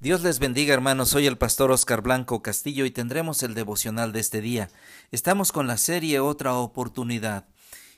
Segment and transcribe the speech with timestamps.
[0.00, 4.20] Dios les bendiga hermanos, soy el pastor Oscar Blanco Castillo y tendremos el devocional de
[4.20, 4.70] este día.
[5.10, 7.48] Estamos con la serie Otra oportunidad.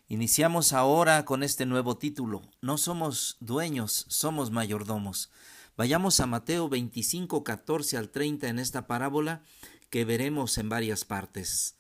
[0.09, 2.41] Iniciamos ahora con este nuevo título.
[2.63, 5.31] No somos dueños, somos mayordomos.
[5.77, 9.43] Vayamos a Mateo 25, 14 al 30 en esta parábola
[9.91, 11.77] que veremos en varias partes.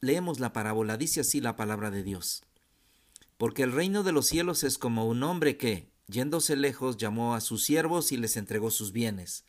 [0.00, 2.44] Leemos la parábola, dice así la palabra de Dios.
[3.36, 7.40] Porque el reino de los cielos es como un hombre que, Yéndose lejos, llamó a
[7.40, 9.44] sus siervos y les entregó sus bienes.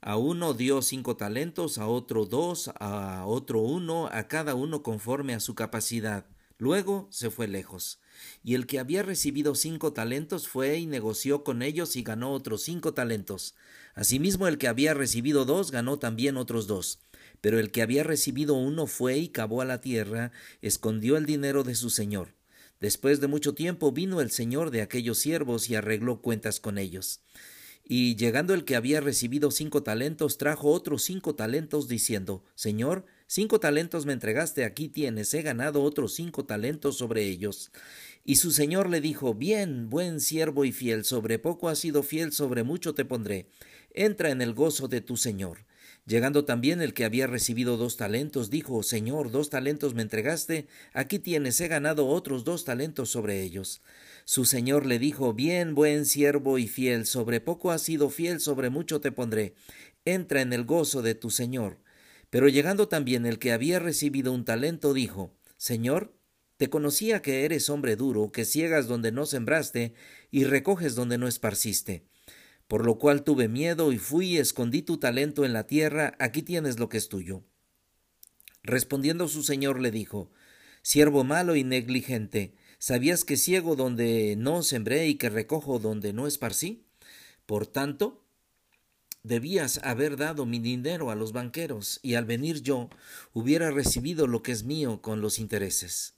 [0.00, 5.32] A uno dio cinco talentos, a otro dos, a otro uno, a cada uno conforme
[5.32, 6.26] a su capacidad.
[6.58, 8.00] Luego se fue lejos.
[8.42, 12.62] Y el que había recibido cinco talentos fue y negoció con ellos y ganó otros
[12.62, 13.54] cinco talentos.
[13.94, 17.00] Asimismo el que había recibido dos ganó también otros dos.
[17.40, 21.62] Pero el que había recibido uno fue y cavó a la tierra, escondió el dinero
[21.64, 22.34] de su señor.
[22.82, 27.20] Después de mucho tiempo vino el señor de aquellos siervos y arregló cuentas con ellos.
[27.84, 33.60] Y llegando el que había recibido cinco talentos, trajo otros cinco talentos, diciendo, Señor, cinco
[33.60, 37.70] talentos me entregaste, aquí tienes, he ganado otros cinco talentos sobre ellos.
[38.24, 42.32] Y su señor le dijo, Bien, buen siervo y fiel, sobre poco has sido fiel,
[42.32, 43.46] sobre mucho te pondré.
[43.94, 45.66] Entra en el gozo de tu señor.
[46.04, 51.20] Llegando también el que había recibido dos talentos, dijo, Señor, dos talentos me entregaste, aquí
[51.20, 53.82] tienes, he ganado otros dos talentos sobre ellos.
[54.24, 58.68] Su señor le dijo, Bien, buen siervo y fiel, sobre poco has sido fiel, sobre
[58.68, 59.54] mucho te pondré.
[60.04, 61.78] Entra en el gozo de tu señor.
[62.30, 66.16] Pero llegando también el que había recibido un talento, dijo, Señor,
[66.56, 69.94] te conocía que eres hombre duro, que ciegas donde no sembraste
[70.32, 72.04] y recoges donde no esparciste
[72.72, 76.40] por lo cual tuve miedo y fui y escondí tu talento en la tierra, aquí
[76.40, 77.44] tienes lo que es tuyo.
[78.62, 80.30] Respondiendo su señor le dijo,
[80.80, 86.26] Siervo malo y negligente, ¿sabías que ciego donde no sembré y que recojo donde no
[86.26, 86.86] esparcí?
[87.44, 88.24] Por tanto,
[89.22, 92.88] debías haber dado mi dinero a los banqueros, y al venir yo
[93.34, 96.14] hubiera recibido lo que es mío con los intereses.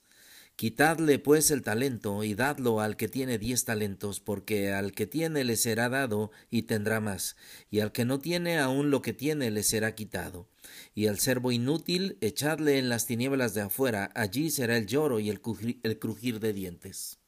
[0.55, 5.43] Quitadle pues el talento y dadlo al que tiene diez talentos, porque al que tiene
[5.43, 7.35] le será dado y tendrá más,
[7.69, 10.47] y al que no tiene aún lo que tiene le será quitado.
[10.93, 15.29] Y al servo inútil echadle en las tinieblas de afuera, allí será el lloro y
[15.29, 15.41] el
[15.83, 17.19] el crujir de dientes.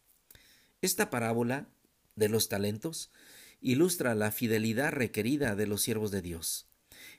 [0.81, 1.67] Esta parábola
[2.15, 3.11] de los talentos
[3.59, 6.66] ilustra la fidelidad requerida de los siervos de Dios.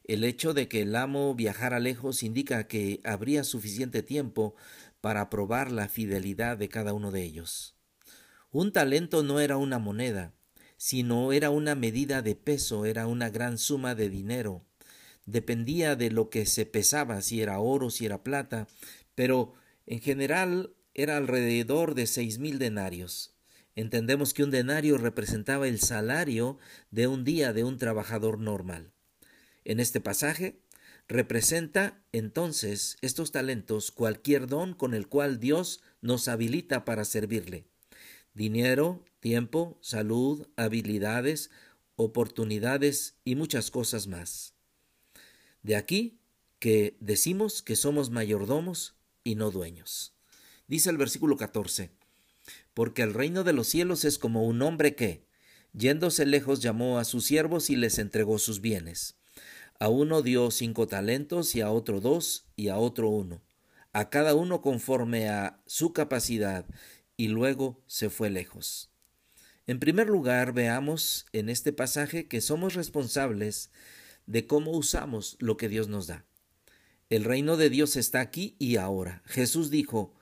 [0.04, 4.54] El hecho de que el amo viajara lejos indica que habría suficiente tiempo
[5.00, 7.76] para probar la fidelidad de cada uno de ellos.
[8.50, 10.32] Un talento no era una moneda,
[10.76, 14.64] sino era una medida de peso, era una gran suma de dinero.
[15.26, 18.66] Dependía de lo que se pesaba, si era oro, si era plata,
[19.14, 19.52] pero
[19.84, 23.34] en general era alrededor de seis mil denarios.
[23.74, 26.58] Entendemos que un denario representaba el salario
[26.90, 28.92] de un día de un trabajador normal.
[29.68, 30.60] En este pasaje
[31.08, 37.64] Representa entonces estos talentos cualquier don con el cual Dios nos habilita para servirle.
[38.34, 41.50] Dinero, tiempo, salud, habilidades,
[41.96, 44.52] oportunidades y muchas cosas más.
[45.62, 46.20] De aquí
[46.58, 50.14] que decimos que somos mayordomos y no dueños.
[50.66, 51.90] Dice el versículo 14,
[52.74, 55.24] porque el reino de los cielos es como un hombre que,
[55.72, 59.18] yéndose lejos, llamó a sus siervos y les entregó sus bienes.
[59.80, 63.42] A uno dio cinco talentos y a otro dos y a otro uno,
[63.92, 66.66] a cada uno conforme a su capacidad,
[67.16, 68.90] y luego se fue lejos.
[69.68, 73.70] En primer lugar, veamos en este pasaje que somos responsables
[74.26, 76.24] de cómo usamos lo que Dios nos da.
[77.08, 79.22] El reino de Dios está aquí y ahora.
[79.26, 80.12] Jesús dijo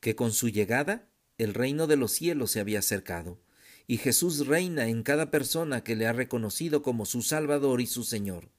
[0.00, 3.38] que con su llegada el reino de los cielos se había acercado,
[3.86, 8.02] y Jesús reina en cada persona que le ha reconocido como su Salvador y su
[8.02, 8.53] Señor.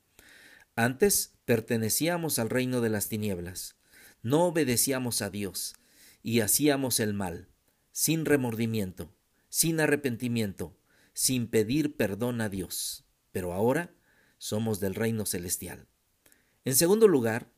[0.76, 3.78] Antes pertenecíamos al reino de las tinieblas,
[4.22, 5.76] no obedecíamos a Dios
[6.22, 7.48] y hacíamos el mal,
[7.94, 9.16] sin remordimiento,
[9.48, 10.78] sin arrepentimiento,
[11.14, 13.06] sin pedir perdón a Dios.
[13.32, 13.96] Pero ahora
[14.38, 15.88] somos del reino celestial.
[16.66, 17.50] En segundo lugar,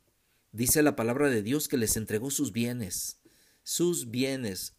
[0.51, 3.19] dice la palabra de Dios que les entregó sus bienes,
[3.63, 4.75] sus bienes,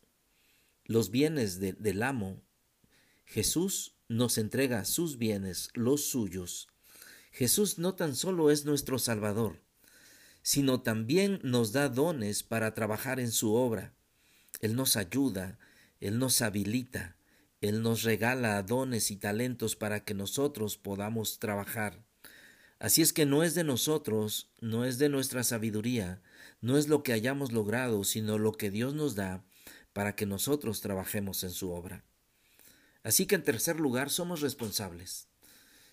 [0.84, 2.40] los bienes del amo.
[3.24, 6.68] Jesús nos entrega sus bienes, los suyos,
[7.38, 9.60] Jesús no tan solo es nuestro Salvador,
[10.42, 13.94] sino también nos da dones para trabajar en su obra.
[14.60, 15.56] Él nos ayuda,
[16.00, 17.14] Él nos habilita,
[17.60, 22.02] Él nos regala dones y talentos para que nosotros podamos trabajar.
[22.80, 26.20] Así es que no es de nosotros, no es de nuestra sabiduría,
[26.60, 29.44] no es lo que hayamos logrado, sino lo que Dios nos da
[29.92, 32.02] para que nosotros trabajemos en su obra.
[33.04, 35.28] Así que en tercer lugar somos responsables.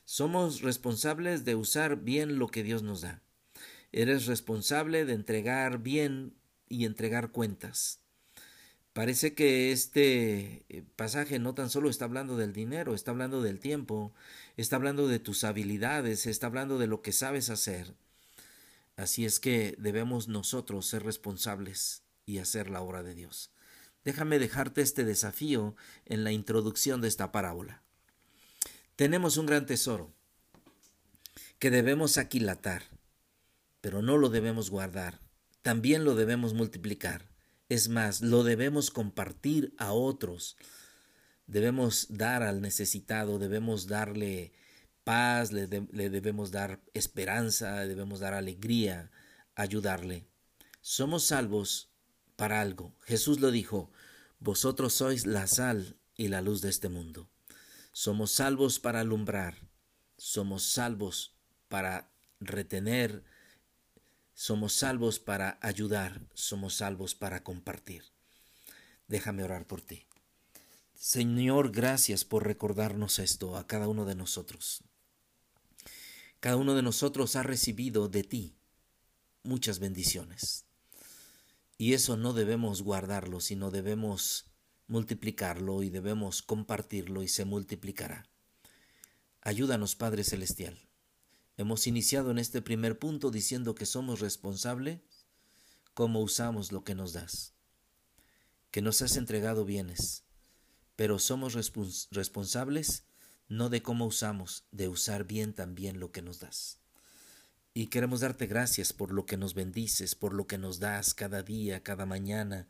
[0.06, 3.24] Somos responsables de usar bien lo que Dios nos da.
[3.92, 6.36] Eres responsable de entregar bien
[6.70, 8.02] y entregar cuentas.
[8.94, 13.60] Parece que este eh, pasaje no tan solo está hablando del dinero, está hablando del
[13.60, 14.14] tiempo,
[14.58, 17.96] está hablando de tus habilidades, está hablando de lo que sabes hacer.
[18.96, 23.52] Así es que debemos nosotros ser responsables y hacer la obra de Dios.
[24.06, 25.76] Déjame dejarte este desafío
[26.06, 27.85] en la introducción de esta parábola.
[28.96, 30.14] Tenemos un gran tesoro
[31.60, 32.84] que debemos aquilatar,
[33.82, 35.20] pero no lo debemos guardar,
[35.62, 37.28] también lo debemos multiplicar.
[37.68, 40.56] Es más, lo debemos compartir a otros.
[41.46, 44.54] Debemos dar al necesitado, debemos darle
[45.04, 49.12] paz, le, debemos dar esperanza, debemos dar alegría,
[49.56, 50.26] ayudarle.
[50.80, 51.90] Somos salvos
[52.38, 52.96] para algo.
[53.02, 53.92] Jesús lo dijo,
[54.40, 57.30] vosotros sois la sal y la luz de este mundo.
[57.98, 59.56] Somos salvos para alumbrar,
[60.18, 61.34] somos salvos
[61.70, 62.12] para
[62.42, 63.24] retener,
[64.34, 68.04] somos salvos para ayudar, somos salvos para compartir.
[69.08, 70.06] Déjame orar por ti.
[70.94, 74.84] Señor, gracias por recordarnos esto a cada uno de nosotros.
[76.42, 78.58] Cada uno de nosotros ha recibido de ti
[79.42, 80.66] muchas bendiciones.
[81.78, 84.48] Y eso no debemos guardarlo, sino debemos
[84.88, 88.28] multiplicarlo y debemos compartirlo y se multiplicará.
[89.42, 90.86] Ayúdanos, Padre Celestial,
[91.58, 95.00] Hemos iniciado en este primer punto diciendo que somos responsables
[95.94, 97.54] cómo usamos lo que nos das,
[98.72, 100.26] que nos has entregado bienes,
[100.98, 101.54] pero somos
[102.12, 103.06] responsables
[103.48, 106.80] no de cómo usamos, de usar bien también lo que nos das.
[107.74, 111.42] Y queremos darte gracias por lo que nos bendices, por lo que nos das cada
[111.42, 112.68] día, cada mañana.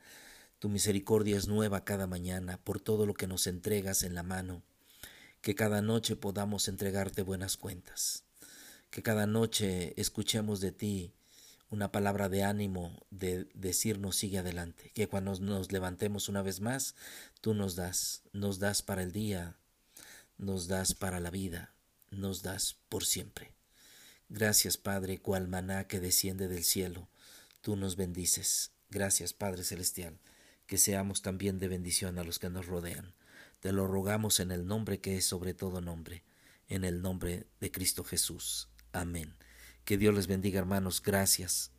[0.66, 4.64] Tu misericordia es nueva cada mañana, por todo lo que nos entregas en la mano.
[5.42, 8.24] Que cada noche podamos entregarte buenas cuentas
[8.90, 11.14] que cada noche escuchemos de ti
[11.70, 16.96] una palabra de ánimo, de decirnos sigue adelante, que cuando nos levantemos una vez más,
[17.42, 19.58] tú nos das, nos das para el día,
[20.40, 21.76] nos das para la vida,
[22.10, 23.52] nos das por siempre.
[24.30, 27.08] Gracias Padre, cual maná que desciende del cielo,
[27.62, 28.72] tú nos bendices.
[28.90, 30.18] Gracias Padre Celestial,
[30.66, 33.14] que seamos también de bendición a los que nos rodean.
[33.60, 36.24] Te lo rogamos en el nombre que es sobre todo nombre,
[36.68, 38.70] en el nombre de Cristo Jesús.
[38.92, 39.36] Amén.
[39.84, 41.02] Que Dios les bendiga, hermanos.
[41.02, 41.75] Gracias.